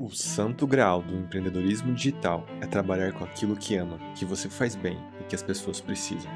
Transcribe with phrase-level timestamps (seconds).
[0.00, 4.76] O santo grau do empreendedorismo digital é trabalhar com aquilo que ama, que você faz
[4.76, 6.30] bem e que as pessoas precisam.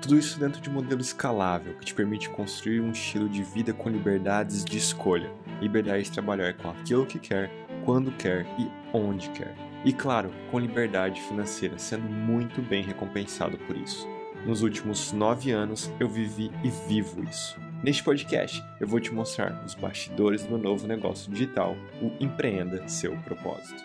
[0.00, 3.72] Tudo isso dentro de um modelo escalável que te permite construir um estilo de vida
[3.72, 5.28] com liberdades de escolha,
[5.60, 7.50] liberdade de trabalhar com aquilo que quer,
[7.84, 9.56] quando quer e onde quer.
[9.84, 14.06] E claro, com liberdade financeira, sendo muito bem recompensado por isso.
[14.46, 17.58] Nos últimos nove anos, eu vivi e vivo isso.
[17.82, 23.16] Neste podcast, eu vou te mostrar os bastidores do novo negócio digital, o Empreenda Seu
[23.22, 23.82] Propósito.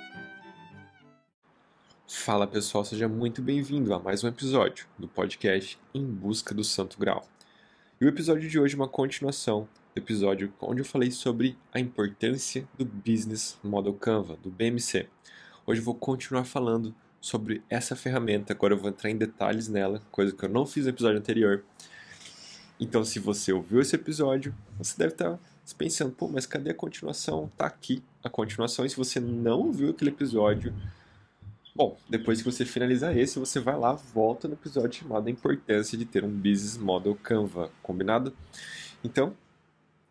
[2.06, 7.00] Fala pessoal, seja muito bem-vindo a mais um episódio do podcast Em Busca do Santo
[7.00, 7.26] Grau.
[8.02, 11.80] E o episódio de hoje é uma continuação do episódio onde eu falei sobre a
[11.80, 15.08] importância do Business Model Canva, do BMC.
[15.66, 20.02] Hoje eu vou continuar falando sobre essa ferramenta, agora eu vou entrar em detalhes nela,
[20.12, 21.64] coisa que eu não fiz no episódio anterior
[22.80, 25.40] então, se você ouviu esse episódio, você deve estar
[25.78, 27.52] pensando, pô, mas cadê a continuação?
[27.58, 28.86] Tá aqui a continuação.
[28.86, 30.74] E se você não ouviu aquele episódio,
[31.74, 35.98] bom, depois que você finalizar esse, você vai lá, volta no episódio chamado A Importância
[35.98, 38.36] de ter um Business Model Canva, combinado?
[39.04, 39.36] Então,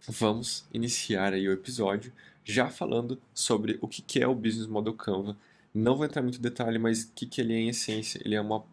[0.09, 2.13] vamos iniciar aí o episódio
[2.45, 5.37] já falando sobre o que é o Business Model Canva.
[5.73, 8.21] Não vou entrar muito detalhe, mas o que ele é em essência?
[8.25, 8.65] Ele é uma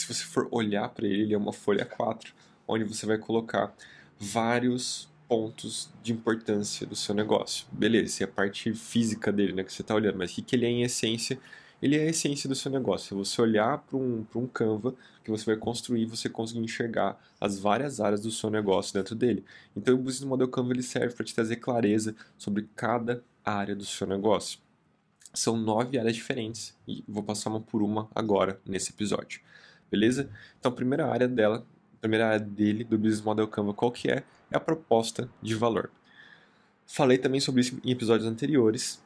[0.00, 2.32] se você for olhar para ele, ele é uma folha 4,
[2.66, 3.74] onde você vai colocar
[4.18, 7.66] vários pontos de importância do seu negócio.
[7.70, 10.56] Beleza, é a parte física dele, né, que você está olhando, mas o que, que
[10.56, 11.38] ele é em essência?
[11.82, 13.08] Ele é a essência do seu negócio.
[13.08, 17.58] Se você olhar para um, um Canva que você vai construir, você conseguir enxergar as
[17.58, 19.44] várias áreas do seu negócio dentro dele.
[19.76, 23.84] Então, o Business Model Canva ele serve para te trazer clareza sobre cada área do
[23.84, 24.58] seu negócio.
[25.32, 29.40] São nove áreas diferentes e vou passar uma por uma agora nesse episódio
[29.90, 30.30] beleza?
[30.58, 34.10] Então, a primeira área dela, a primeira área dele, do Business Model Canva, qual que
[34.10, 34.22] é?
[34.50, 35.90] É a proposta de valor.
[36.86, 39.02] Falei também sobre isso em episódios anteriores,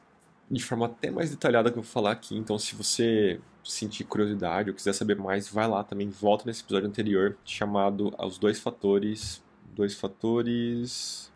[0.49, 4.69] de forma até mais detalhada que eu vou falar aqui, então se você sentir curiosidade
[4.69, 9.43] ou quiser saber mais, vai lá também, volta nesse episódio anterior, chamado Os Dois Fatores...
[9.75, 11.31] Dois Fatores...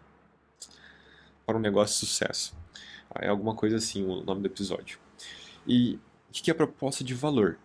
[1.45, 2.55] para um negócio de sucesso.
[3.19, 4.99] É alguma coisa assim o nome do episódio.
[5.67, 5.95] E
[6.29, 7.57] o que é a proposta de valor?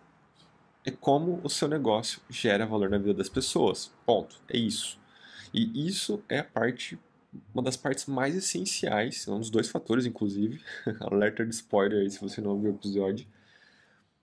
[0.85, 3.91] É como o seu negócio gera valor na vida das pessoas.
[4.05, 4.39] Ponto.
[4.47, 4.99] É isso.
[5.53, 6.99] E isso é a parte,
[7.53, 10.61] uma das partes mais essenciais, é um dos dois fatores, inclusive,
[11.01, 13.25] alerta de spoiler aí se você não ouviu o episódio,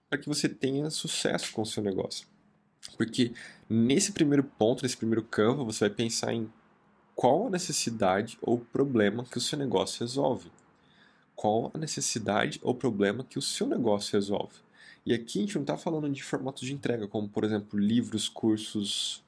[0.09, 2.27] para que você tenha sucesso com o seu negócio.
[2.97, 3.33] Porque
[3.69, 6.51] nesse primeiro ponto, nesse primeiro campo, você vai pensar em
[7.15, 10.51] qual a necessidade ou problema que o seu negócio resolve.
[11.35, 14.55] Qual a necessidade ou problema que o seu negócio resolve.
[15.05, 18.29] E aqui a gente não está falando de formatos de entrega, como por exemplo livros,
[18.29, 19.23] cursos,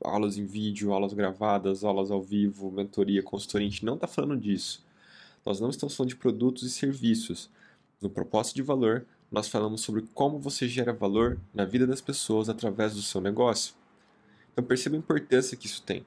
[0.00, 3.66] aulas em vídeo, aulas gravadas, aulas ao vivo, mentoria, consultoria.
[3.66, 4.84] A gente não está falando disso.
[5.44, 7.50] Nós não estamos falando de produtos e serviços.
[8.00, 12.48] No propósito de valor, nós falamos sobre como você gera valor na vida das pessoas
[12.48, 13.74] através do seu negócio.
[14.52, 16.06] Então perceba a importância que isso tem.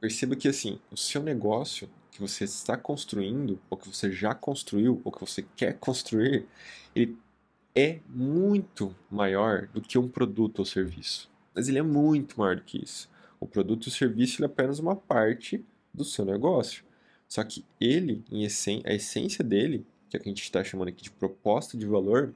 [0.00, 5.00] Perceba que assim, o seu negócio que você está construindo, ou que você já construiu,
[5.04, 6.46] ou que você quer construir,
[6.94, 7.16] ele
[7.78, 11.30] é muito maior do que um produto ou serviço.
[11.54, 13.08] Mas ele é muito maior do que isso.
[13.38, 16.82] O produto e o serviço é apenas uma parte do seu negócio.
[17.28, 20.88] Só que ele, em a essência dele, que é o que a gente está chamando
[20.88, 22.34] aqui de proposta de valor,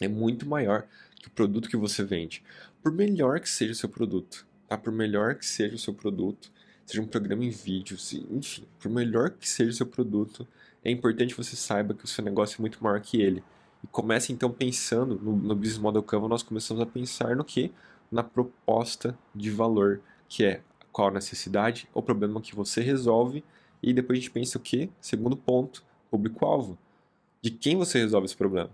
[0.00, 0.88] é muito maior
[1.20, 2.42] que o produto que você vende.
[2.82, 4.76] Por melhor que seja o seu produto, tá?
[4.76, 6.50] Por melhor que seja o seu produto,
[6.84, 7.96] seja um programa em vídeo,
[8.28, 10.48] enfim, por melhor que seja o seu produto,
[10.82, 13.44] é importante que você saiba que o seu negócio é muito maior que ele.
[13.84, 17.70] E começa então pensando no, no Business Model Canva, nós começamos a pensar no que?
[18.10, 23.44] Na proposta de valor, que é qual a necessidade ou problema que você resolve.
[23.82, 24.90] E depois a gente pensa o que?
[25.02, 26.78] Segundo ponto, público-alvo.
[27.42, 28.70] De quem você resolve esse problema?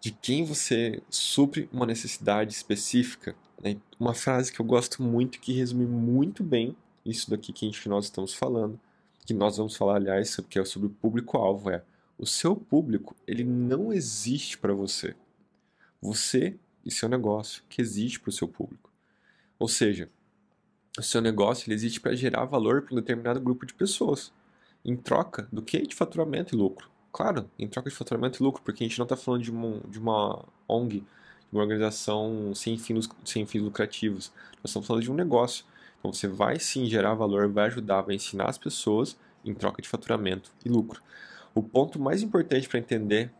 [0.00, 3.34] De quem você supre uma necessidade específica?
[3.60, 3.76] Né?
[3.98, 7.82] Uma frase que eu gosto muito, que resume muito bem isso daqui que, a gente,
[7.82, 8.78] que nós estamos falando,
[9.26, 11.82] que nós vamos falar, aliás, que é sobre o público-alvo, é
[12.18, 15.14] o seu público, ele não existe para você.
[16.00, 18.90] Você e seu negócio que existe para o seu público.
[19.58, 20.08] Ou seja,
[20.98, 24.32] o seu negócio ele existe para gerar valor para um determinado grupo de pessoas.
[24.84, 25.80] Em troca do que?
[25.80, 26.88] De faturamento e lucro.
[27.12, 29.80] Claro, em troca de faturamento e lucro, porque a gente não está falando de uma,
[29.88, 31.06] de uma ONG, de
[31.52, 34.32] uma organização sem fins, sem fins lucrativos.
[34.56, 35.64] Nós estamos falando de um negócio.
[35.98, 39.88] Então você vai sim gerar valor, vai ajudar, vai ensinar as pessoas em troca de
[39.88, 41.02] faturamento e lucro.
[41.54, 43.30] O ponto mais importante para entender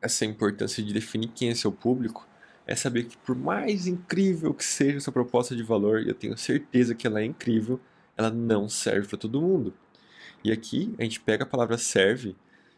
[0.00, 2.26] essa importância de definir quem é seu público
[2.66, 6.36] é saber que, por mais incrível que seja essa proposta de valor, e eu tenho
[6.36, 7.80] certeza que ela é incrível,
[8.16, 9.74] ela não serve para todo mundo.
[10.42, 12.36] E aqui a gente pega a palavra serve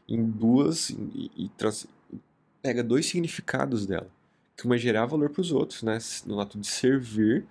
[0.08, 1.50] em duas e, e
[2.62, 4.10] pega dois significados dela.
[4.56, 5.98] Que uma é gerar valor para os outros, né?
[6.26, 7.44] no ato de servir,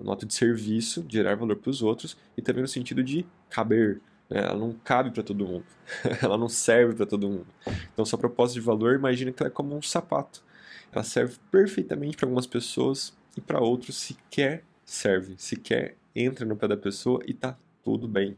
[0.00, 4.00] no ato de serviço, gerar valor para os outros, e também no sentido de caber.
[4.28, 4.40] Né?
[4.40, 5.66] Ela não cabe para todo mundo,
[6.22, 7.46] ela não serve para todo mundo.
[7.92, 10.44] Então, sua proposta de valor, imagina que ela é como um sapato.
[10.92, 16.68] Ela serve perfeitamente para algumas pessoas e para outros sequer serve, sequer entra no pé
[16.68, 18.36] da pessoa e está tudo bem.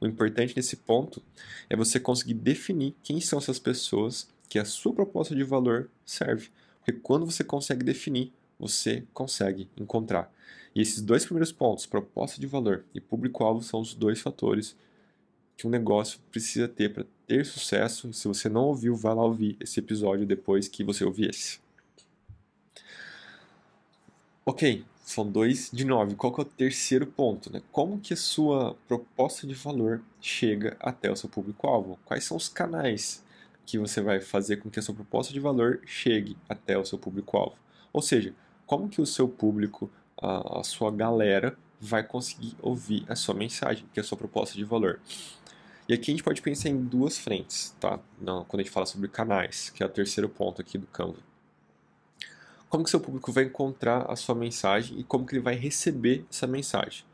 [0.00, 1.22] O importante nesse ponto
[1.68, 6.48] é você conseguir definir quem são essas pessoas que a sua proposta de valor serve.
[6.78, 10.32] Porque quando você consegue definir, você consegue encontrar.
[10.74, 14.76] E esses dois primeiros pontos, proposta de valor e público-alvo, são os dois fatores
[15.60, 18.10] que um negócio precisa ter para ter sucesso.
[18.14, 21.60] Se você não ouviu, vá lá ouvir esse episódio depois que você ouvir esse.
[24.46, 26.14] Ok, são dois de nove.
[26.14, 27.52] Qual que é o terceiro ponto?
[27.52, 27.60] Né?
[27.70, 31.98] Como que a sua proposta de valor chega até o seu público-alvo?
[32.06, 33.22] Quais são os canais
[33.66, 36.98] que você vai fazer com que a sua proposta de valor chegue até o seu
[36.98, 37.56] público-alvo?
[37.92, 38.34] Ou seja,
[38.64, 43.86] como que o seu público, a, a sua galera, vai conseguir ouvir a sua mensagem,
[43.92, 45.00] que é a sua proposta de valor?
[45.90, 47.98] E aqui a gente pode pensar em duas frentes, tá?
[48.18, 51.18] Não, quando a gente fala sobre canais, que é o terceiro ponto aqui do Canva
[52.70, 56.24] como que seu público vai encontrar a sua mensagem e como que ele vai receber
[56.30, 57.04] essa mensagem.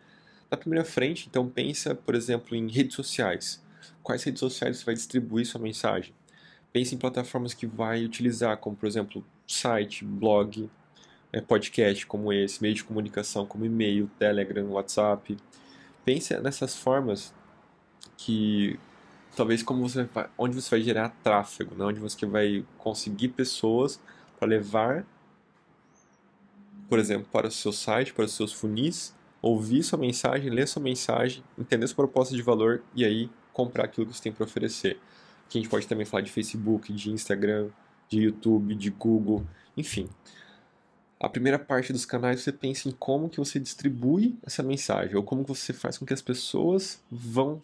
[0.50, 3.64] Na primeira frente, então pensa, por exemplo, em redes sociais.
[4.02, 6.14] Quais redes sociais você vai distribuir sua mensagem?
[6.75, 10.69] Pense em plataformas que vai utilizar, como por exemplo, site, blog,
[11.32, 15.38] é, podcast como esse, meio de comunicação como e-mail, Telegram, WhatsApp.
[16.05, 17.34] Pense nessas formas
[18.16, 18.78] que
[19.34, 21.84] talvez como você vai, onde você vai gerar tráfego, né?
[21.84, 24.00] onde você vai conseguir pessoas
[24.38, 25.04] para levar
[26.88, 30.82] por exemplo, para o seu site, para os seus funis, ouvir sua mensagem, ler sua
[30.82, 34.99] mensagem, entender sua proposta de valor e aí comprar aquilo que você tem para oferecer.
[35.46, 37.69] Aqui a gente pode também falar de Facebook, de Instagram,
[38.08, 39.44] de YouTube, de Google,
[39.76, 40.08] enfim.
[41.19, 45.22] A primeira parte dos canais você pensa em como que você distribui essa mensagem ou
[45.22, 47.62] como que você faz com que as pessoas vão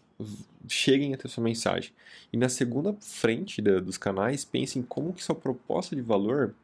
[0.69, 1.92] cheguem até sua mensagem.
[2.32, 6.54] E na segunda frente da, dos canais, pense em como que sua proposta de valor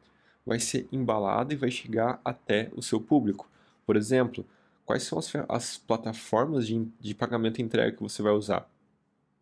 [0.45, 3.49] vai ser embalada e vai chegar até o seu público.
[3.85, 4.45] Por exemplo,
[4.85, 8.67] quais são as, as plataformas de, de pagamento e entrega que você vai usar?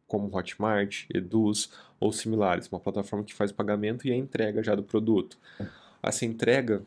[0.07, 4.83] Como Hotmart, Eduz ou similares, uma plataforma que faz pagamento e a entrega já do
[4.83, 5.37] produto.
[6.01, 6.81] Essa entrega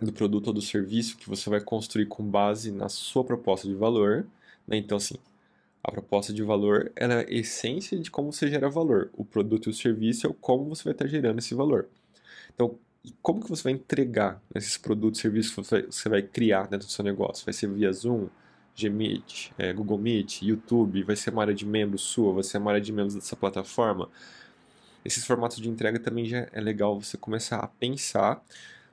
[0.00, 3.74] do produto ou do serviço que você vai construir com base na sua proposta de
[3.74, 4.26] valor.
[4.66, 4.76] Né?
[4.76, 5.16] Então, assim,
[5.84, 9.10] a proposta de valor é a essência de como você gera valor.
[9.12, 11.88] O produto e o serviço é como você vai estar gerando esse valor.
[12.54, 12.78] Então,
[13.20, 16.90] como que você vai entregar esses produtos e serviços que você vai criar dentro do
[16.90, 17.44] seu negócio?
[17.44, 18.28] Vai ser via Zoom,
[18.74, 21.02] Gmeet, é, Google Meet, YouTube?
[21.02, 22.32] Vai ser uma área de membros sua?
[22.32, 24.08] Vai ser uma área de membros dessa plataforma?
[25.04, 28.42] Esses formatos de entrega também já é legal você começar a pensar.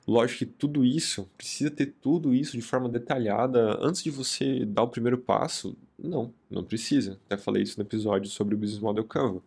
[0.06, 4.82] Lógico que tudo isso, precisa ter tudo isso de forma detalhada antes de você dar
[4.82, 5.76] o primeiro passo?
[5.98, 7.18] Não, não precisa.
[7.26, 9.42] Até falei isso no episódio sobre o Business Model Canva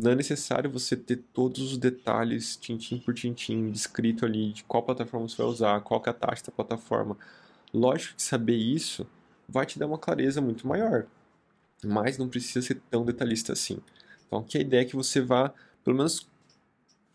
[0.00, 4.82] não é necessário você ter todos os detalhes, tintim por tintim, descrito ali de qual
[4.82, 7.16] plataforma você vai usar, qual é a taxa da plataforma.
[7.72, 9.06] Lógico que saber isso
[9.48, 11.06] vai te dar uma clareza muito maior,
[11.84, 13.78] mas não precisa ser tão detalhista assim.
[14.26, 15.52] Então, aqui a ideia é que você vá,
[15.84, 16.26] pelo menos,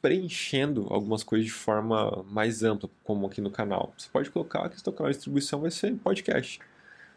[0.06, 3.92] preenchendo algumas coisas de forma mais ampla, como aqui no canal.
[3.98, 6.60] Você pode colocar que seu canal de distribuição vai ser podcast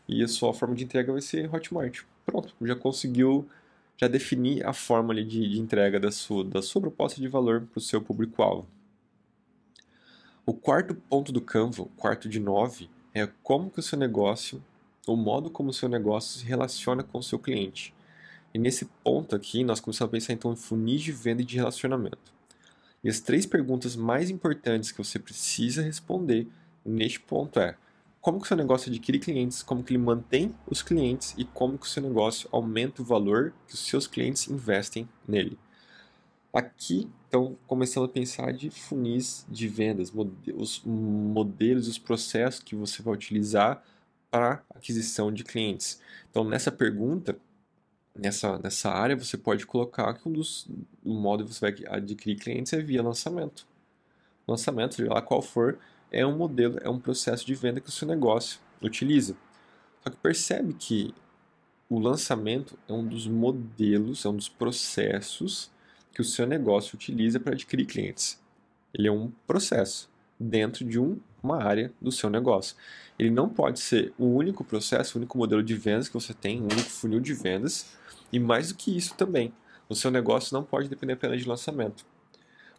[0.09, 2.00] e a sua forma de entrega vai ser Hotmart.
[2.25, 3.47] Pronto, já conseguiu
[3.99, 7.76] já definir a forma de, de entrega da sua, da sua proposta de valor para
[7.76, 8.66] o seu público-alvo.
[10.47, 14.64] O quarto ponto do Canva, o quarto de nove, é como que o seu negócio,
[15.07, 17.92] o modo como o seu negócio se relaciona com o seu cliente.
[18.54, 21.57] E nesse ponto aqui, nós começamos a pensar então em funis de venda e de
[21.57, 22.38] relacionamento.
[23.02, 26.49] E as três perguntas mais importantes que você precisa responder
[26.85, 27.76] neste ponto é:
[28.21, 31.78] como que o seu negócio adquire clientes, como que ele mantém os clientes e como
[31.78, 35.59] que o seu negócio aumenta o valor que os seus clientes investem nele.
[36.52, 40.12] Aqui, então, começando a pensar de funis de vendas,
[40.55, 43.83] os modelos, os processos que você vai utilizar
[44.31, 46.00] para aquisição de clientes.
[46.31, 47.38] Então, nessa pergunta,
[48.18, 50.66] nessa, nessa área, você pode colocar que um dos
[51.04, 53.66] modos que você vai adquirir clientes é via lançamento.
[54.46, 55.78] Lançamento, seja lá qual for,
[56.10, 59.37] é um modelo, é um processo de venda que o seu negócio utiliza.
[60.02, 61.14] Só que percebe que
[61.88, 65.70] o lançamento é um dos modelos, é um dos processos
[66.12, 68.40] que o seu negócio utiliza para adquirir clientes.
[68.92, 72.76] Ele é um processo, dentro de um, uma área do seu negócio.
[73.18, 76.60] Ele não pode ser o único processo, o único modelo de vendas que você tem,
[76.60, 77.87] o único funil de vendas,
[78.32, 79.52] e mais do que isso também,
[79.88, 82.04] o seu negócio não pode depender apenas de lançamento.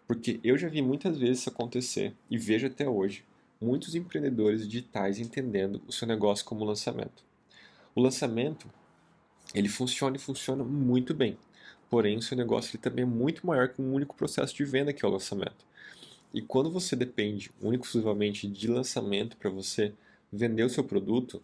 [0.08, 3.24] Porque eu já vi muitas vezes isso acontecer e vejo até hoje
[3.62, 7.24] muitos empreendedores digitais entendendo o seu negócio como lançamento.
[7.94, 8.68] O lançamento,
[9.54, 11.38] ele funciona e funciona muito bem.
[11.90, 14.94] Porém, o seu negócio ele também é muito maior que um único processo de venda
[14.94, 15.66] que é o lançamento.
[16.34, 19.94] E quando você depende único exclusivamente de lançamento para você
[20.32, 21.42] vender o seu produto,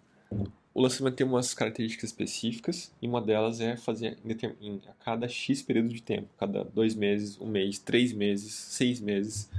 [0.75, 4.17] o lançamento tem umas características específicas e uma delas é fazer
[4.59, 8.99] em, a cada X período de tempo, cada dois meses, um mês, três meses, seis
[8.99, 9.49] meses.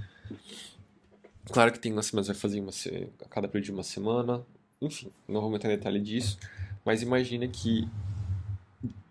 [1.47, 2.71] Claro que tem lançamentos vai fazer uma,
[3.25, 4.45] a cada período de uma semana,
[4.79, 6.39] enfim, não vou entrar em detalhe disso,
[6.85, 7.89] mas imagina que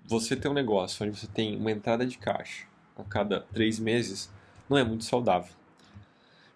[0.05, 4.29] você tem um negócio onde você tem uma entrada de caixa a cada três meses,
[4.69, 5.55] não é muito saudável.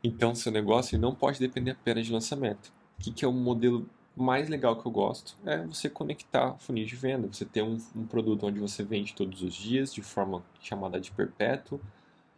[0.03, 2.71] Então, seu negócio não pode depender apenas de lançamento.
[2.99, 3.89] O que, que é o modelo
[4.21, 5.35] mais legal que eu gosto?
[5.45, 7.27] É você conectar funil de venda.
[7.27, 11.11] Você ter um, um, produto onde você vende todos os dias, de forma chamada de
[11.11, 11.79] perpétuo.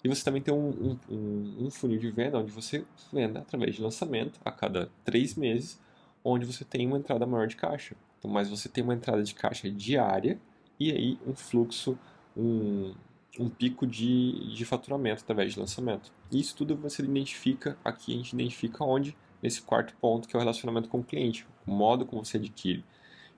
[0.03, 3.81] E você também tem um, um, um funil de venda onde você venda através de
[3.81, 5.79] lançamento a cada três meses,
[6.23, 7.95] onde você tem uma entrada maior de caixa.
[8.17, 10.39] Então, mas você tem uma entrada de caixa diária
[10.79, 11.97] e aí um fluxo,
[12.35, 12.93] um,
[13.39, 16.11] um pico de, de faturamento através de lançamento.
[16.31, 19.15] Isso tudo você identifica, aqui a gente identifica onde?
[19.41, 22.84] Nesse quarto ponto, que é o relacionamento com o cliente, o modo como você adquire.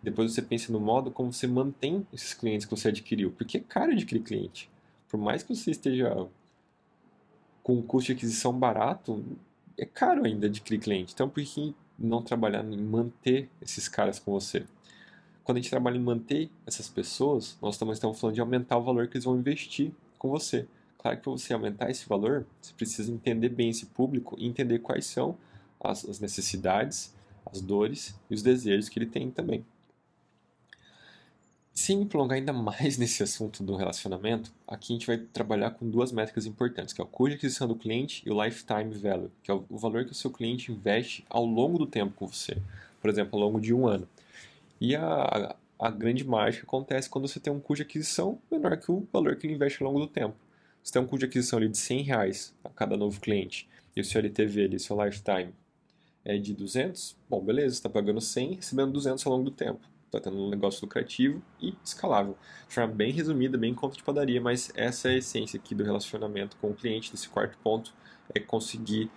[0.02, 3.62] Depois você pensa no modo como você mantém esses clientes que você adquiriu, porque é
[3.62, 4.70] caro adquirir cliente.
[5.08, 6.28] Por mais que você esteja
[7.62, 9.24] com um custo de aquisição barato,
[9.78, 11.14] é caro ainda adquirir cliente.
[11.14, 14.66] Então, por que não trabalhar em manter esses caras com você?
[15.44, 18.84] Quando a gente trabalha em manter essas pessoas, nós também estamos falando de aumentar o
[18.84, 20.68] valor que eles vão investir com você.
[20.98, 24.80] Claro que para você aumentar esse valor, você precisa entender bem esse público e entender
[24.80, 25.38] quais são
[25.82, 27.14] as, as necessidades,
[27.54, 29.64] as dores e os desejos que ele tem também.
[31.74, 35.90] Sem me prolongar ainda mais nesse assunto do relacionamento, aqui a gente vai trabalhar com
[35.90, 39.32] duas métricas importantes, que é o custo de aquisição do cliente e o lifetime value,
[39.42, 42.58] que é o valor que o seu cliente investe ao longo do tempo com você.
[43.02, 44.08] Por exemplo, ao longo de um ano.
[44.80, 48.92] E a, a grande mágica acontece quando você tem um custo de aquisição menor que
[48.92, 50.36] o valor que ele investe ao longo do tempo.
[50.84, 54.02] Você tem um custo de aquisição ali de 100 reais a cada novo cliente e
[54.02, 55.54] o seu LTV, ali, seu lifetime,
[56.26, 59.88] é de 200, bom, beleza, está pagando 100 recebendo 200 ao longo do tempo.
[60.06, 62.38] Está tendo um negócio lucrativo e escalável.
[62.68, 65.84] De forma bem resumida, bem conta de padaria, mas essa é a essência aqui do
[65.84, 67.94] relacionamento com o cliente, desse quarto ponto,
[68.34, 69.10] é conseguir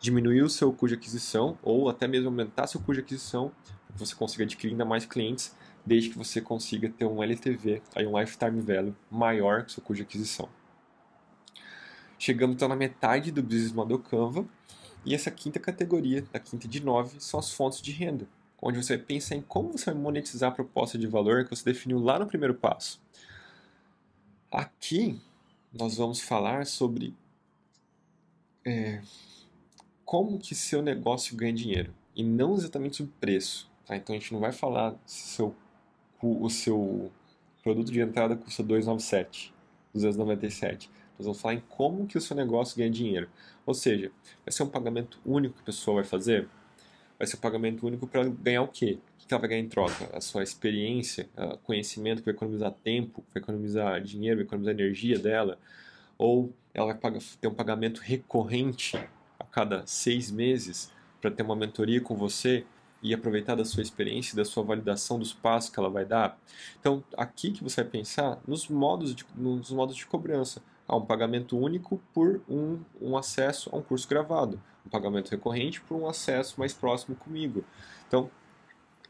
[0.00, 3.52] diminuir o seu custo de aquisição ou até mesmo aumentar seu custo de aquisição
[3.92, 5.54] que você consiga adquirir ainda mais clientes,
[5.86, 9.96] desde que você consiga ter um LTV, aí um lifetime value maior que seu custo
[9.96, 10.48] de aquisição.
[12.18, 14.44] Chegamos então na metade do Business Model Canva,
[15.04, 18.26] e essa quinta categoria, da quinta de nove, são as fontes de renda,
[18.60, 21.64] onde você vai pensar em como você vai monetizar a proposta de valor que você
[21.64, 23.00] definiu lá no primeiro passo.
[24.50, 25.20] Aqui
[25.72, 27.14] nós vamos falar sobre
[28.64, 29.00] é,
[30.04, 33.70] como que seu negócio ganha dinheiro e não exatamente sobre preço.
[33.86, 33.96] Tá?
[33.96, 35.54] Então a gente não vai falar se seu,
[36.20, 37.10] o seu
[37.62, 39.52] produto de entrada custa 297,
[39.94, 40.90] 297.
[41.22, 43.28] Nós vamos falar em como que o seu negócio ganha dinheiro.
[43.64, 44.10] Ou seja,
[44.44, 46.48] vai ser um pagamento único que a pessoa vai fazer?
[47.18, 48.98] Vai ser um pagamento único para ganhar o quê?
[49.14, 50.10] O que ela vai ganhar em troca?
[50.12, 51.28] A sua experiência,
[51.62, 55.58] conhecimento que vai economizar tempo, vai economizar dinheiro, vai economizar energia dela?
[56.18, 58.96] Ou ela vai ter um pagamento recorrente
[59.38, 62.64] a cada seis meses para ter uma mentoria com você
[63.02, 66.38] e aproveitar da sua experiência, da sua validação dos passos que ela vai dar.
[66.78, 70.62] Então, aqui que você vai pensar nos modos de, nos modos de cobrança.
[70.86, 75.80] Há um pagamento único por um, um acesso a um curso gravado, um pagamento recorrente
[75.80, 77.64] por um acesso mais próximo comigo.
[78.06, 78.30] Então,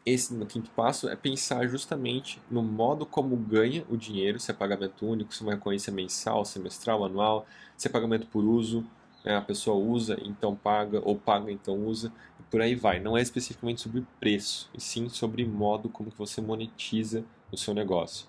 [0.05, 4.55] esse no quinto passo é pensar justamente no modo como ganha o dinheiro, se é
[4.55, 8.85] pagamento único, se é uma recorrência mensal, semestral, anual, se é pagamento por uso,
[9.25, 12.99] né, a pessoa usa, então paga, ou paga, então usa, e por aí vai.
[12.99, 17.73] Não é especificamente sobre preço, e sim sobre modo como que você monetiza o seu
[17.73, 18.27] negócio.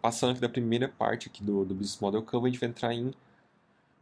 [0.00, 2.94] Passando aqui da primeira parte aqui do, do Business Model Canva, a gente vai entrar
[2.94, 3.12] em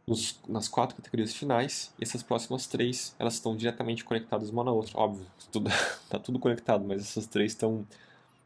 [0.07, 4.71] nos, nas quatro categorias finais, e essas próximas três, elas estão diretamente conectadas uma na
[4.71, 5.69] outra, óbvio, tudo,
[6.09, 7.85] tá tudo conectado, mas essas três estão,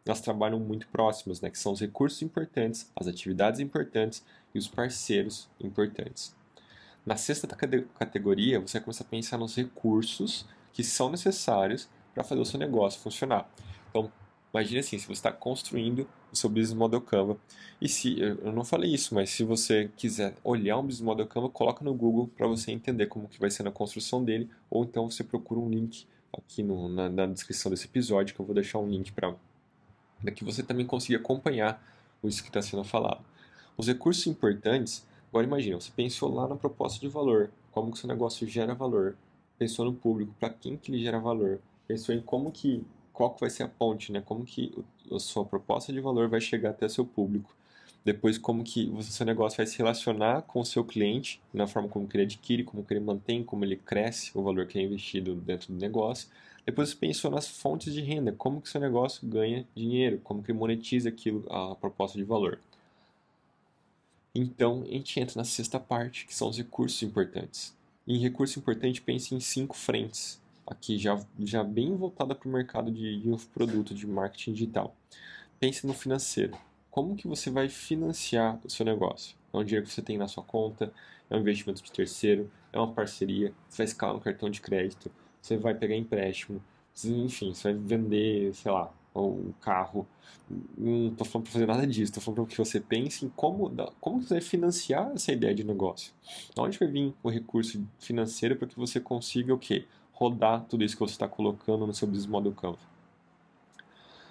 [0.03, 4.67] elas trabalham muito próximas, né, que são os recursos importantes, as atividades importantes e os
[4.67, 6.35] parceiros importantes.
[7.05, 12.45] Na sexta categoria, você começa a pensar nos recursos que são necessários para fazer o
[12.45, 13.49] seu negócio funcionar.
[13.89, 14.11] Então,
[14.53, 17.37] Imagine assim, se você está construindo o seu Business Model Canva,
[17.79, 21.49] e se, eu não falei isso, mas se você quiser olhar um Business Model Canva,
[21.49, 25.09] coloca no Google para você entender como que vai ser na construção dele, ou então
[25.09, 26.05] você procura um link
[26.37, 29.35] aqui no, na, na, descrição desse episódio, que eu vou deixar um link para
[30.33, 31.81] que você também consiga acompanhar
[32.23, 33.23] isso que está sendo falado.
[33.77, 38.07] Os recursos importantes, agora imagina, você pensou lá na proposta de valor, como que seu
[38.07, 39.15] negócio gera valor,
[39.57, 43.41] pensou no público, para quem que ele gera valor, pensou em como que, qual que
[43.41, 44.21] vai ser a ponte, né?
[44.21, 44.73] como que
[45.11, 47.53] a sua proposta de valor vai chegar até seu público.
[48.03, 51.87] Depois, como que o seu negócio vai se relacionar com o seu cliente, na forma
[51.87, 55.71] como ele adquire, como ele mantém, como ele cresce, o valor que é investido dentro
[55.71, 56.27] do negócio.
[56.65, 60.57] Depois pensou nas fontes de renda, como que seu negócio ganha dinheiro, como que ele
[60.57, 62.59] monetiza aquilo, a proposta de valor.
[64.33, 67.75] Então, a gente entra na sexta parte, que são os recursos importantes.
[68.07, 70.40] Em recurso importante, pense em cinco frentes,
[70.71, 74.95] aqui já, já bem voltada para o mercado de, de produto, de marketing digital.
[75.59, 76.57] Pense no financeiro.
[76.89, 79.37] Como que você vai financiar o seu negócio?
[79.53, 80.91] É um dinheiro que você tem na sua conta,
[81.29, 85.11] é um investimento de terceiro, é uma parceria, você vai escalar no cartão de crédito,
[85.41, 86.61] você vai pegar empréstimo,
[87.05, 90.07] enfim, você vai vender, sei lá, um carro.
[90.77, 93.71] Não estou falando para fazer nada disso, estou falando para que você pense em como,
[93.99, 96.13] como você vai financiar essa ideia de negócio.
[96.57, 99.85] Onde vai vir o recurso financeiro para que você consiga o quê?
[100.21, 102.77] Rodar tudo isso que você está colocando no seu business model Canva.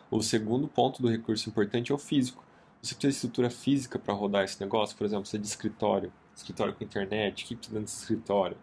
[0.08, 2.44] O segundo ponto do recurso importante é o físico.
[2.80, 6.12] Você precisa de estrutura física para rodar esse negócio, por exemplo, você é de escritório,
[6.32, 8.56] escritório com internet, que precisa de escritório?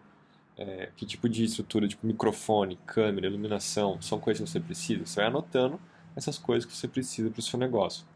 [0.56, 5.04] É, que tipo de estrutura, tipo microfone, câmera, iluminação, são coisas que você precisa.
[5.04, 5.78] Você vai anotando
[6.16, 8.06] essas coisas que você precisa para o seu negócio.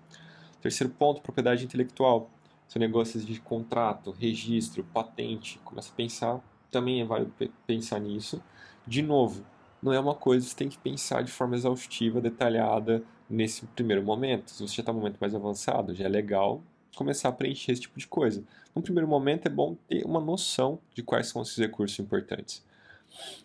[0.63, 2.31] Terceiro ponto, propriedade intelectual.
[2.67, 6.41] Seu negócio de contrato, registro, patente, começa a pensar,
[6.71, 7.31] também é válido
[7.67, 8.43] pensar nisso.
[8.87, 9.45] De novo,
[9.83, 14.03] não é uma coisa que você tem que pensar de forma exaustiva, detalhada nesse primeiro
[14.03, 14.51] momento.
[14.51, 16.63] Se você já está no momento mais avançado, já é legal
[16.95, 18.45] começar a preencher esse tipo de coisa.
[18.75, 22.63] No primeiro momento é bom ter uma noção de quais são esses recursos importantes.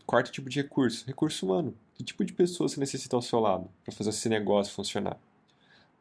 [0.05, 1.73] Quarto tipo de recurso, recurso humano.
[1.93, 5.17] Que tipo de pessoa você necessita ao seu lado para fazer esse negócio funcionar?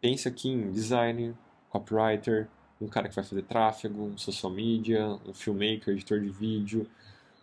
[0.00, 1.35] Pense aqui em designer,
[1.71, 2.49] copywriter,
[2.81, 6.87] um cara que vai fazer tráfego, um social media, um filmmaker, editor de vídeo,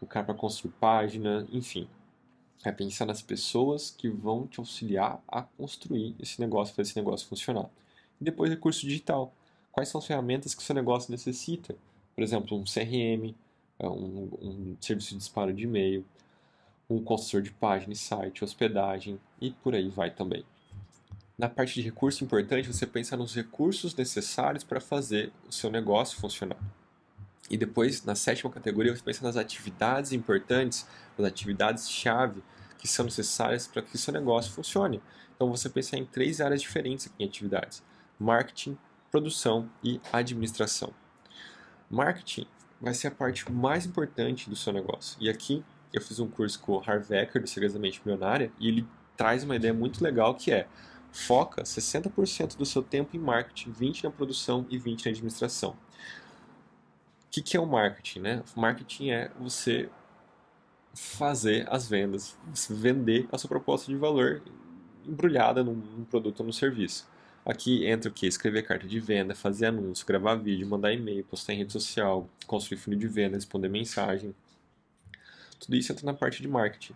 [0.04, 1.88] um cara para construir página, enfim.
[2.64, 7.28] É pensar nas pessoas que vão te auxiliar a construir esse negócio, fazer esse negócio
[7.28, 7.70] funcionar.
[8.22, 9.34] E depois recurso digital.
[9.72, 11.76] Quais são as ferramentas que o seu negócio necessita?
[12.16, 13.34] Por exemplo, um CRM,
[13.80, 16.06] é, um, um serviço de disparo de e-mail,
[16.90, 20.46] um consultor de página e site, hospedagem e por aí vai também.
[21.38, 26.20] Na parte de recurso importante, você pensa nos recursos necessários para fazer o seu negócio
[26.20, 26.60] funcionar.
[27.54, 32.42] E depois, na sétima categoria, você pensa nas atividades importantes, nas atividades-chave
[32.80, 35.00] que são necessárias para que seu negócio funcione.
[35.36, 37.84] Então, você pensa em três áreas diferentes aqui em atividades:
[38.20, 38.76] marketing,
[39.12, 40.92] produção e administração.
[41.92, 42.48] Marketing
[42.82, 45.16] vai ser a parte mais importante do seu negócio.
[45.22, 45.64] E aqui
[45.94, 48.88] eu fiz um curso com o Harv Eker, do Segredos da Mente Milionária, e ele
[49.16, 50.68] traz uma ideia muito legal que é
[51.12, 55.78] foca 60% do seu tempo em marketing, 20% na produção e 20% na administração.
[57.34, 58.20] Que, que é o marketing?
[58.20, 58.44] Né?
[58.56, 59.90] O marketing é você
[60.94, 62.38] fazer as vendas,
[62.70, 64.44] vender a sua proposta de valor
[65.04, 67.10] embrulhada num, num produto ou num serviço.
[67.44, 68.28] Aqui entra o que?
[68.28, 72.78] Escrever carta de venda, fazer anúncio, gravar vídeo, mandar e-mail, postar em rede social, construir
[72.78, 74.36] funil de venda, responder mensagem,
[75.60, 76.94] tudo isso entra na parte de marketing.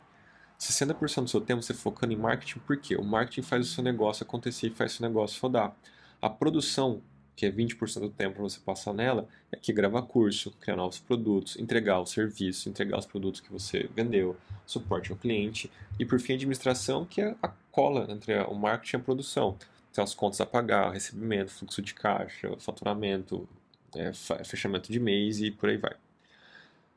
[0.59, 2.95] 60% do seu tempo você focando em marketing, por quê?
[2.95, 5.75] O marketing faz o seu negócio acontecer e faz o seu negócio rodar.
[6.21, 7.01] A produção,
[7.37, 11.55] que é 20% do tempo você passar nela, é que gravar curso, criar novos produtos,
[11.55, 16.33] entregar o serviço, entregar os produtos que você vendeu, suporte ao cliente e por fim
[16.33, 19.55] a administração, que é a cola entre o marketing e a produção.
[19.93, 23.47] Tem as contas a pagar, recebimento, fluxo de caixa, faturamento,
[23.95, 24.11] é,
[24.43, 25.95] fechamento de mês e por aí vai.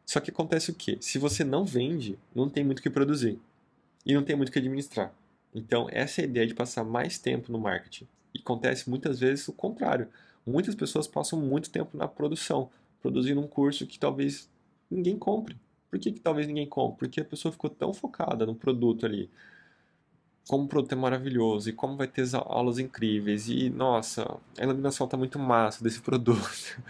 [0.07, 0.97] Só que acontece o quê?
[1.03, 3.39] Se você não vende, não tem muito o que produzir.
[4.07, 5.13] E não tem muito o que administrar.
[5.55, 8.09] Então, essa é a ideia de passar mais tempo no marketing.
[8.35, 10.09] E acontece muitas vezes o contrário.
[10.47, 12.71] Muitas pessoas passam muito tempo na produção,
[13.03, 14.49] produzindo um curso que talvez
[14.91, 15.57] ninguém compre.
[15.91, 16.99] Por que, que talvez ninguém compre?
[16.99, 19.29] Porque a pessoa ficou tão focada no produto ali.
[20.49, 25.05] Como o produto é maravilhoso e como vai ter aulas incríveis e, nossa, a iluminação
[25.05, 26.81] está muito massa desse produto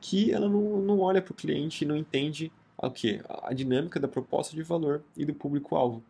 [0.00, 3.20] que ela não, não olha para o cliente e não entende o que?
[3.28, 6.02] A dinâmica da proposta de valor e do público-alvo.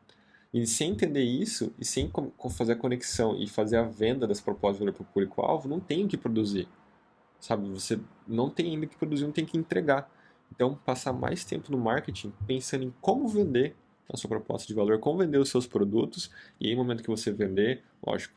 [0.52, 2.10] E sem entender isso, e sem
[2.56, 5.78] fazer a conexão e fazer a venda dessa proposta de valor para o público-alvo, não
[5.78, 6.66] tem o que produzir.
[7.38, 7.68] Sabe?
[7.68, 10.10] Você não tem ainda que produzir, não tem que entregar.
[10.50, 13.76] Então, passar mais tempo no marketing pensando em como vender
[14.10, 17.10] a sua proposta de valor, como vender os seus produtos, e aí, no momento que
[17.10, 18.34] você vender, lógico,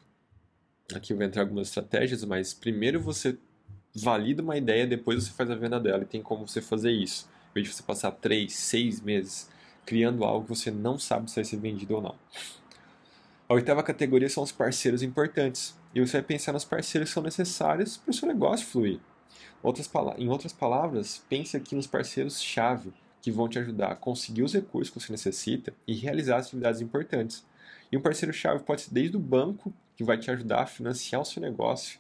[0.94, 3.38] aqui vai entrar algumas estratégias, mas primeiro você
[3.96, 7.30] valida uma ideia, depois você faz a venda dela e tem como você fazer isso.
[7.52, 9.50] Em vez de você passar três, seis meses
[9.86, 12.16] criando algo que você não sabe se vai ser vendido ou não.
[13.48, 15.78] A oitava categoria são os parceiros importantes.
[15.94, 19.00] E você vai pensar nos parceiros que são necessários para o seu negócio fluir.
[19.62, 24.54] Outras, em outras palavras, pense aqui nos parceiros-chave que vão te ajudar a conseguir os
[24.54, 27.46] recursos que você necessita e realizar as atividades importantes.
[27.92, 31.26] E um parceiro-chave pode ser desde o banco, que vai te ajudar a financiar o
[31.26, 32.00] seu negócio,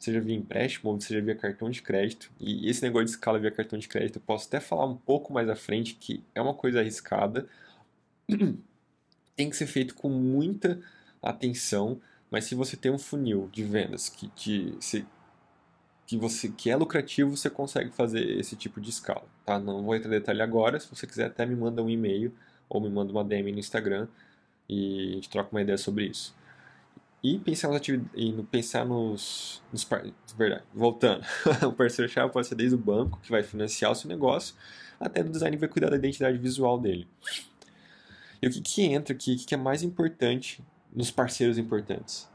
[0.00, 2.32] seja via empréstimo ou seja via cartão de crédito.
[2.40, 5.32] E esse negócio de escala via cartão de crédito eu posso até falar um pouco
[5.32, 7.46] mais à frente, que é uma coisa arriscada.
[9.36, 10.80] Tem que ser feito com muita
[11.22, 15.06] atenção, mas se você tem um funil de vendas que, que, se,
[16.06, 19.24] que, você, que é lucrativo, você consegue fazer esse tipo de escala.
[19.44, 19.58] Tá?
[19.58, 22.34] Não vou entrar em detalhe agora, se você quiser até me manda um e-mail
[22.68, 24.08] ou me manda uma DM no Instagram
[24.68, 26.34] e a gente troca uma ideia sobre isso.
[27.22, 29.86] E pensar, nas e pensar nos, nos
[30.36, 31.22] verdade, voltando,
[31.68, 34.54] o parceiro-chave pode ser desde o banco, que vai financiar o seu negócio,
[34.98, 37.06] até o design que vai cuidar da identidade visual dele.
[38.40, 42.26] E o que, que entra aqui, o que, que é mais importante nos parceiros importantes?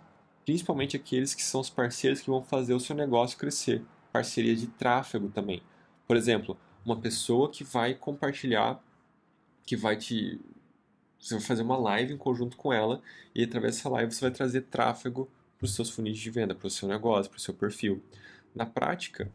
[0.45, 3.83] Principalmente aqueles que são os parceiros que vão fazer o seu negócio crescer.
[4.13, 5.63] Parceria de tráfego também.
[6.07, 8.79] Por exemplo, uma pessoa que vai compartilhar,
[9.65, 10.39] que vai te
[11.19, 13.01] você vai fazer uma live em conjunto com ela
[13.33, 16.67] e através dessa live você vai trazer tráfego para os seus funis de venda, para
[16.67, 18.03] o seu negócio, para o seu perfil.
[18.53, 19.31] Na prática,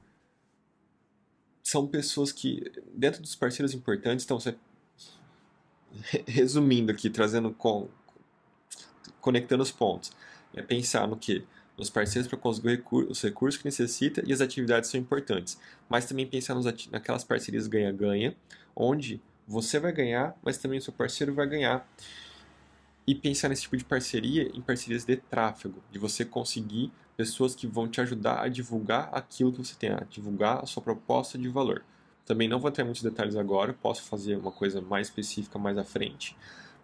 [1.63, 4.57] são pessoas que, dentro dos parceiros importantes, então você,
[6.27, 7.89] resumindo aqui, trazendo com,
[9.21, 10.13] conectando os pontos,
[10.55, 11.45] é pensar no que?
[11.77, 15.59] Nos parceiros para conseguir os recursos que necessita e as atividades são importantes.
[15.89, 18.37] Mas também pensar nos, naquelas parcerias ganha-ganha,
[18.77, 21.85] onde você vai ganhar, mas também o seu parceiro vai ganhar.
[23.05, 27.67] E pensar nesse tipo de parceria em parcerias de tráfego, de você conseguir pessoas que
[27.67, 31.49] vão te ajudar a divulgar aquilo que você tem, a divulgar a sua proposta de
[31.49, 31.83] valor.
[32.25, 35.83] Também não vou ter muitos detalhes agora, posso fazer uma coisa mais específica mais à
[35.83, 36.37] frente.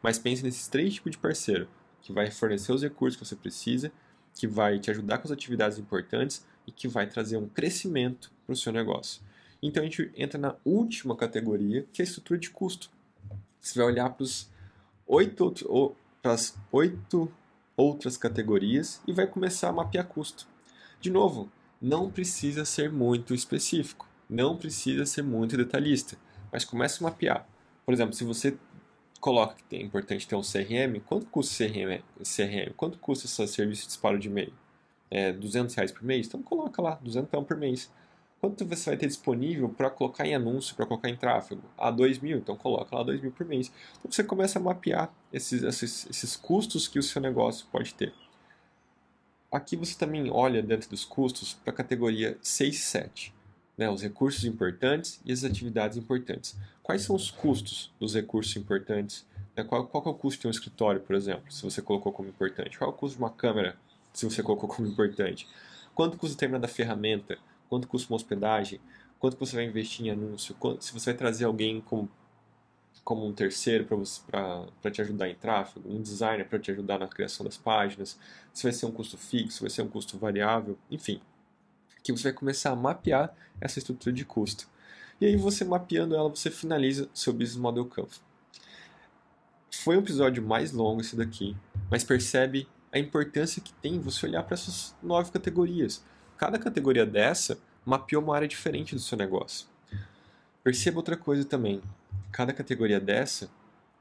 [0.02, 1.68] Mas pense nesses três tipos de parceiro,
[2.02, 3.92] que vai fornecer os recursos que você precisa,
[4.35, 8.55] que vai te ajudar com as atividades importantes e que vai trazer um crescimento para
[8.55, 9.22] o seu negócio.
[9.62, 12.90] Então a gente entra na última categoria, que é a estrutura de custo.
[13.61, 14.49] Você vai olhar para os
[15.07, 17.33] oito, as oito
[17.77, 20.47] outras categorias e vai começar a mapear custo.
[21.01, 26.16] De novo, não precisa ser muito específico, não precisa ser muito detalhista,
[26.51, 27.47] mas comece a mapear.
[27.85, 28.57] Por exemplo, se você
[29.21, 32.03] coloca que é importante ter um CRM, quanto custa o CRM?
[32.23, 32.73] CRM?
[32.77, 34.53] Quanto custa esse serviço de disparo de e-mail?
[35.11, 36.27] É 200 reais por mês?
[36.27, 37.90] Então coloca lá, 200 por mês.
[38.40, 41.62] Quanto você vai ter disponível para colocar em anúncio, para colocar em tráfego?
[41.77, 43.72] Ah, 2 mil, então coloca lá 2 mil por mês.
[43.99, 48.12] Então você começa a mapear esses, esses, esses custos que o seu negócio pode ter.
[49.51, 53.35] Aqui você também olha dentro dos custos para a categoria 6 e 7,
[53.77, 56.57] né, os recursos importantes e as atividades importantes.
[56.83, 59.25] Quais são os custos dos recursos importantes?
[59.57, 62.29] Né, qual, qual é o custo de um escritório, por exemplo, se você colocou como
[62.29, 62.77] importante?
[62.77, 63.77] Qual é o custo de uma câmera,
[64.12, 65.49] se você colocou como importante?
[65.94, 67.38] Quanto custa determinada ferramenta?
[67.68, 68.81] Quanto custa uma hospedagem,
[69.18, 72.09] quanto você vai investir em anúncio, se você vai trazer alguém como,
[73.02, 73.87] como um terceiro
[74.26, 78.18] para te ajudar em tráfego, um designer para te ajudar na criação das páginas,
[78.52, 81.20] se vai ser um custo fixo, se vai ser um custo variável, enfim.
[82.02, 84.68] Que você vai começar a mapear essa estrutura de custo.
[85.20, 88.26] E aí você mapeando ela, você finaliza seu Business Model Canva.
[89.70, 91.57] Foi um episódio mais longo esse daqui,
[91.90, 96.05] mas percebe a importância que tem você olhar para essas nove categorias
[96.37, 99.66] Cada categoria dessa mapeou uma área diferente do seu negócio.
[100.62, 101.81] Perceba outra coisa também.
[102.33, 103.49] Cada categoria dessa,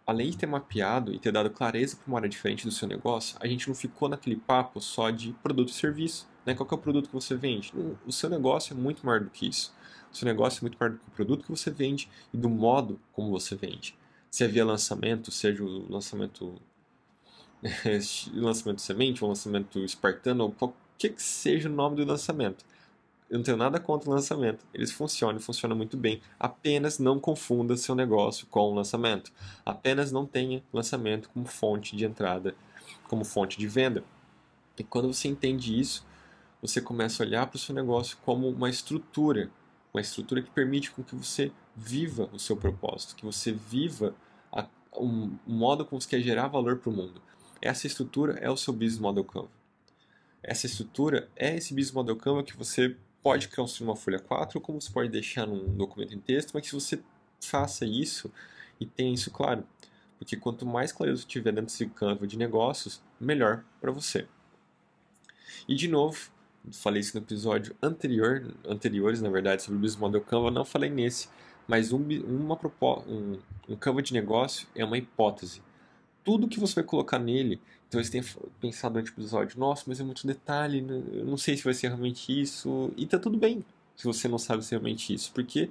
[0.06, 3.38] além de ter mapeado e ter dado clareza para uma área diferente do seu negócio,
[3.40, 6.28] a gente não ficou naquele papo só de produto e serviço.
[6.46, 6.54] Né?
[6.54, 7.72] Qual é o produto que você vende?
[8.06, 9.74] O seu negócio é muito maior do que isso.
[10.12, 12.50] O seu negócio é muito maior do que o produto que você vende e do
[12.50, 13.98] modo como você vende.
[14.30, 16.60] Se é via lançamento, seja o lançamento
[18.34, 20.52] lançamento semente, ou lançamento espartano, ou
[20.98, 22.66] que, que seja o nome do lançamento.
[23.30, 24.64] Eu não tenho nada contra o lançamento.
[24.74, 26.22] Eles funcionam, funcionam muito bem.
[26.40, 29.32] Apenas não confunda seu negócio com o lançamento.
[29.66, 32.56] Apenas não tenha lançamento como fonte de entrada,
[33.08, 34.04] como fonte de venda.
[34.78, 36.06] E quando você entende isso,
[36.62, 39.50] você começa a olhar para o seu negócio como uma estrutura,
[39.92, 44.16] uma estrutura que permite com que você viva o seu propósito, que você viva
[44.52, 47.22] a, um, modo como você quer gerar valor para o mundo.
[47.60, 49.65] Essa estrutura é o seu Business Model Canva
[50.48, 54.80] essa estrutura é esse Business Model Canva que você pode construir uma folha 4, como
[54.80, 57.00] você pode deixar num documento em texto, mas que você
[57.42, 58.32] faça isso
[58.80, 59.66] e tenha isso claro.
[60.20, 64.28] Porque quanto mais clareza você tiver dentro desse Canva de negócios, melhor para você.
[65.68, 66.30] E de novo,
[66.72, 70.92] falei isso no episódio anterior, anteriores, na verdade, sobre o Business Model Canva, não falei
[70.92, 71.28] nesse,
[71.68, 72.60] mas um, uma
[73.08, 75.64] um, um Canva de negócio é uma hipótese.
[76.24, 77.60] Tudo que você vai colocar nele,
[78.00, 78.24] então você tem
[78.62, 81.02] pensado durante o episódio, nossa, mas é muito detalhe, né?
[81.14, 83.64] eu não sei se vai ser realmente isso, e tá tudo bem
[83.96, 85.70] se você não sabe se é realmente isso, porque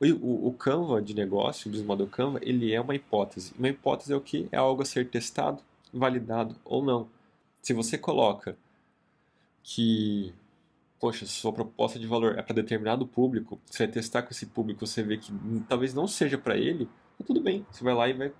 [0.00, 3.54] o, o Canva de negócio, o Business Canva, ele é uma hipótese.
[3.58, 4.48] Uma hipótese é o que?
[4.50, 5.62] É algo a ser testado,
[5.92, 7.08] validado ou não.
[7.62, 8.56] Se você coloca
[9.62, 10.34] que,
[11.00, 14.86] poxa, sua proposta de valor é para determinado público, você vai testar com esse público,
[14.86, 15.32] você vê que
[15.68, 16.86] talvez não seja para ele,
[17.18, 17.64] tá tudo bem.
[17.70, 18.32] Você vai lá e vai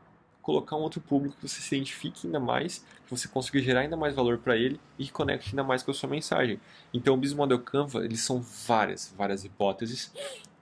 [0.44, 3.96] colocar um outro público que você se identifique ainda mais, que você consiga gerar ainda
[3.96, 6.60] mais valor para ele e que conecte ainda mais com a sua mensagem.
[6.92, 10.12] Então, o Business Model Canva, eles são várias, várias hipóteses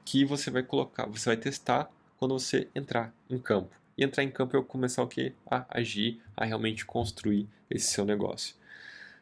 [0.04, 3.74] que você vai colocar, você vai testar quando você entrar em campo.
[3.98, 5.34] E entrar em campo é começar o quê?
[5.50, 8.54] A agir, a realmente construir esse seu negócio.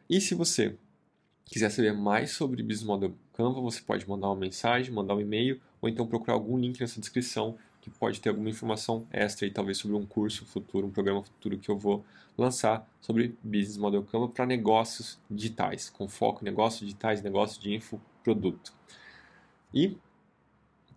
[0.07, 0.75] E se você
[1.45, 5.59] quiser saber mais sobre Business Model Canva, você pode mandar uma mensagem, mandar um e-mail
[5.81, 9.79] ou então procurar algum link nessa descrição que pode ter alguma informação extra e talvez
[9.79, 12.05] sobre um curso futuro, um programa futuro que eu vou
[12.37, 17.73] lançar sobre Business Model Canva para negócios digitais, com foco em negócios digitais, negócios de
[17.73, 18.73] infoproduto.
[19.73, 19.97] E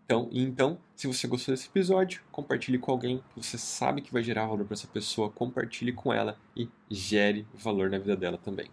[0.04, 4.22] então, então, se você gostou desse episódio, compartilhe com alguém que você sabe que vai
[4.22, 8.70] gerar valor para essa pessoa, compartilhe com ela e gere valor na vida dela também.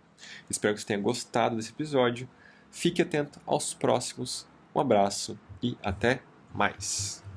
[0.49, 2.29] Espero que você tenha gostado desse episódio.
[2.69, 4.45] Fique atento aos próximos.
[4.75, 6.21] Um abraço e até
[6.53, 7.30] mais.